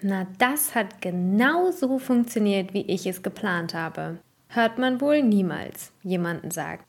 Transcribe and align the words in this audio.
Na, 0.00 0.28
das 0.38 0.76
hat 0.76 1.02
genau 1.02 1.72
so 1.72 1.98
funktioniert, 1.98 2.72
wie 2.72 2.82
ich 2.82 3.04
es 3.06 3.22
geplant 3.22 3.74
habe. 3.74 4.18
Hört 4.48 4.78
man 4.78 5.00
wohl 5.00 5.22
niemals 5.22 5.90
jemanden 6.04 6.52
sagen. 6.52 6.84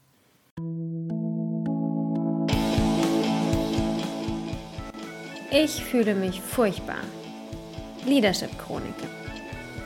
Ich 5.51 5.83
fühle 5.83 6.13
mich 6.13 6.39
furchtbar. 6.39 7.01
Leadership 8.05 8.51
Chronik. 8.59 8.93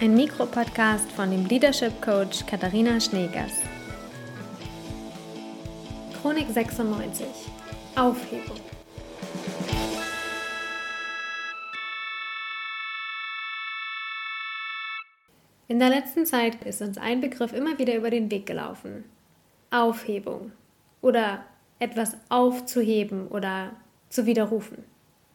Ein 0.01 0.15
Mikropodcast 0.15 1.09
von 1.13 1.31
dem 1.31 1.45
Leadership 1.45 2.01
Coach 2.01 2.45
Katharina 2.45 2.99
Schneegers. 2.99 3.53
Chronik 6.21 6.49
96. 6.49 7.25
Aufhebung. 7.95 8.59
In 15.67 15.79
der 15.79 15.89
letzten 15.89 16.25
Zeit 16.25 16.63
ist 16.65 16.81
uns 16.81 16.97
ein 16.97 17.21
Begriff 17.21 17.53
immer 17.53 17.79
wieder 17.79 17.95
über 17.95 18.09
den 18.09 18.29
Weg 18.29 18.45
gelaufen. 18.45 19.05
Aufhebung 19.71 20.51
oder 21.01 21.43
etwas 21.79 22.17
aufzuheben 22.29 23.27
oder 23.27 23.71
zu 24.09 24.25
widerrufen. 24.25 24.83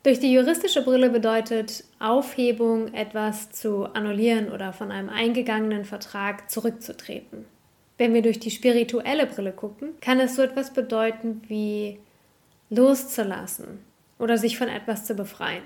Durch 0.02 0.20
die 0.20 0.32
juristische 0.32 0.82
Brille 0.82 1.10
bedeutet 1.10 1.84
Aufhebung 1.98 2.95
etwas 2.95 3.51
zu 3.51 3.84
annullieren 3.84 4.51
oder 4.52 4.73
von 4.73 4.92
einem 4.92 5.09
eingegangenen 5.09 5.84
Vertrag 5.84 6.51
zurückzutreten. 6.51 7.46
Wenn 7.96 8.15
wir 8.15 8.23
durch 8.23 8.38
die 8.38 8.52
spirituelle 8.52 9.26
Brille 9.26 9.52
gucken, 9.52 9.95
kann 10.01 10.20
es 10.20 10.37
so 10.37 10.42
etwas 10.42 10.73
bedeuten 10.73 11.42
wie 11.48 11.98
loszulassen 12.70 13.80
oder 14.18 14.38
sich 14.38 14.56
von 14.56 14.68
etwas 14.68 15.04
zu 15.04 15.15
befreien. 15.15 15.65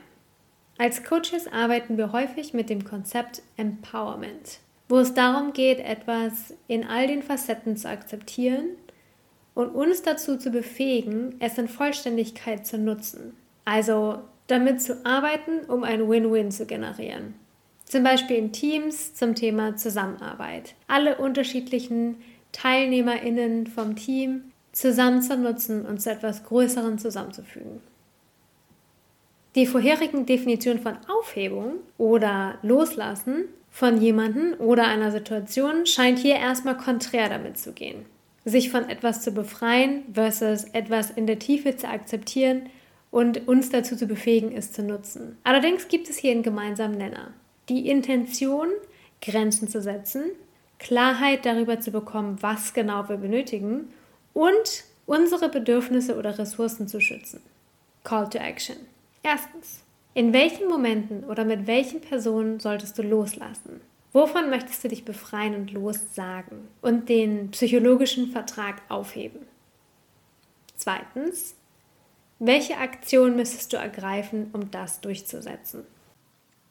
Als 0.83 1.05
Coaches 1.05 1.47
arbeiten 1.47 1.97
wir 1.97 2.11
häufig 2.11 2.55
mit 2.55 2.69
dem 2.69 2.83
Konzept 2.83 3.41
Empowerment, 3.57 4.59
wo 4.89 4.99
es 4.99 5.15
darum 5.15 5.53
geht, 5.53 5.79
etwas 5.79 6.55
in 6.67 6.85
all 6.85 7.07
den 7.07 7.23
Facetten 7.23 7.77
zu 7.77 7.89
akzeptieren 7.89 8.71
und 9.55 9.69
uns 9.69 10.03
dazu 10.03 10.37
zu 10.37 10.51
befähigen, 10.51 11.37
es 11.39 11.57
in 11.57 11.69
Vollständigkeit 11.69 12.67
zu 12.67 12.79
nutzen. 12.79 13.37
Also 13.65 14.23
damit 14.49 14.83
zu 14.83 15.07
arbeiten, 15.07 15.61
um 15.69 15.85
ein 15.85 16.11
Win-Win 16.11 16.51
zu 16.51 16.67
generieren. 16.67 17.35
Zum 17.85 18.03
Beispiel 18.03 18.39
in 18.39 18.51
Teams 18.51 19.15
zum 19.15 19.37
Thema 19.37 19.77
Zusammenarbeit. 19.77 20.75
Alle 20.89 21.19
unterschiedlichen 21.19 22.17
TeilnehmerInnen 22.51 23.69
vom 23.69 23.95
Team 23.95 24.51
zusammen 24.73 25.23
zu 25.23 25.37
nutzen 25.37 25.87
und 25.87 26.03
zu 26.03 26.11
etwas 26.11 26.43
Größerem 26.43 26.99
zusammenzufügen. 26.99 27.81
Die 29.55 29.67
vorherigen 29.67 30.25
Definitionen 30.25 30.83
von 30.83 30.97
Aufhebung 31.09 31.75
oder 31.99 32.59
Loslassen 32.63 33.45
von 33.71 34.01
jemandem 34.01 34.55
oder 34.59 34.87
einer 34.87 35.11
Situation 35.11 35.85
scheint 35.85 36.19
hier 36.19 36.37
erstmal 36.37 36.77
konträr 36.77 37.29
damit 37.29 37.59
zu 37.59 37.73
gehen. 37.73 38.07
Sich 38.45 38.71
von 38.71 38.89
etwas 38.89 39.23
zu 39.23 39.33
befreien 39.33 40.05
versus 40.13 40.65
etwas 40.73 41.11
in 41.11 41.27
der 41.27 41.39
Tiefe 41.39 41.77
zu 41.77 41.87
akzeptieren 41.89 42.71
und 43.11 43.47
uns 43.47 43.69
dazu 43.69 43.95
zu 43.95 44.07
befähigen, 44.07 44.53
es 44.57 44.73
zu 44.73 44.83
nutzen. 44.83 45.37
Allerdings 45.45 45.89
gibt 45.89 46.09
es 46.09 46.17
hier 46.17 46.33
einen 46.33 46.43
gemeinsamen 46.43 46.97
Nenner. 46.97 47.35
Die 47.69 47.89
Intention, 47.89 48.69
Grenzen 49.21 49.69
zu 49.69 49.83
setzen, 49.83 50.25
Klarheit 50.79 51.45
darüber 51.45 51.79
zu 51.79 51.93
bekommen, 51.93 52.39
was 52.41 52.73
genau 52.73 53.09
wir 53.09 53.19
benötigen 53.19 53.93
und 54.33 54.85
unsere 55.07 55.49
Bedürfnisse 55.49 56.17
oder 56.17 56.39
Ressourcen 56.39 56.89
zu 56.89 57.01
schützen. 57.01 57.41
Call 58.03 58.29
to 58.29 58.39
Action. 58.39 58.77
Erstens. 59.23 59.83
In 60.15 60.33
welchen 60.33 60.69
Momenten 60.69 61.25
oder 61.25 61.45
mit 61.45 61.67
welchen 61.67 62.01
Personen 62.01 62.61
solltest 62.61 62.97
du 62.99 63.03
loslassen? 63.03 63.81
Wovon 64.13 64.49
möchtest 64.51 64.85
du 64.85 64.89
dich 64.89 65.07
befreien 65.07 65.55
und 65.55 65.73
lossagen 65.73 66.69
und 66.83 67.09
den 67.09 67.51
psychologischen 67.51 68.31
Vertrag 68.31 68.83
aufheben? 68.89 69.47
Zweitens. 70.77 71.57
Welche 72.39 72.77
Aktion 72.77 73.37
müsstest 73.37 73.73
du 73.73 73.77
ergreifen, 73.77 74.51
um 74.53 74.71
das 74.73 75.01
durchzusetzen? 75.01 75.85